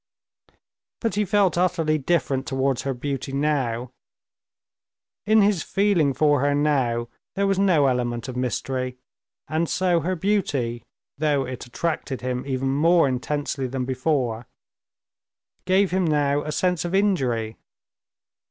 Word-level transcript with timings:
But 0.99 1.13
he 1.13 1.25
felt 1.25 1.59
utterly 1.59 1.99
different 1.99 2.47
towards 2.47 2.81
her 2.81 2.93
beauty 2.95 3.31
now. 3.33 3.91
In 5.27 5.43
his 5.43 5.61
feeling 5.61 6.15
for 6.15 6.39
her 6.41 6.55
now 6.55 7.07
there 7.35 7.45
was 7.45 7.59
no 7.59 7.85
element 7.85 8.27
of 8.27 8.35
mystery, 8.35 8.97
and 9.47 9.69
so 9.69 9.99
her 9.99 10.15
beauty, 10.15 10.81
though 11.19 11.45
it 11.45 11.67
attracted 11.67 12.21
him 12.21 12.43
even 12.47 12.69
more 12.71 13.07
intensely 13.07 13.67
than 13.67 13.85
before, 13.85 14.47
gave 15.65 15.91
him 15.91 16.05
now 16.05 16.41
a 16.41 16.51
sense 16.51 16.83
of 16.83 16.95
injury. 16.95 17.57